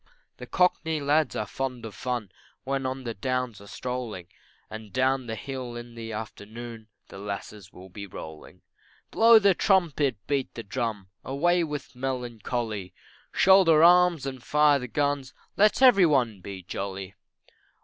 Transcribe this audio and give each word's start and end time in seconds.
The 0.37 0.47
Cockney 0.47 0.99
lads 0.99 1.35
are 1.35 1.45
fond 1.45 1.85
of 1.85 1.93
fun, 1.93 2.31
When 2.63 2.87
on 2.87 3.03
the 3.03 3.13
downs 3.13 3.61
are 3.61 3.67
strolling, 3.67 4.29
And 4.67 4.91
down 4.91 5.27
the 5.27 5.35
hill 5.35 5.75
in 5.75 5.93
the 5.93 6.11
afternoon 6.11 6.87
The 7.09 7.19
lasses 7.19 7.71
will 7.71 7.89
be 7.89 8.07
rolling. 8.07 8.63
Blow 9.11 9.37
the 9.37 9.53
trumpet, 9.53 10.17
beat 10.25 10.55
the 10.55 10.63
drum, 10.63 11.09
Away 11.23 11.63
with 11.63 11.95
melancholy, 11.95 12.95
Shoulder 13.31 13.83
arms 13.83 14.25
and 14.25 14.41
fire 14.43 14.79
the 14.79 14.87
guns, 14.87 15.35
Let 15.55 15.83
every 15.83 16.07
one 16.07 16.41
be 16.41 16.63
jolly. 16.63 17.13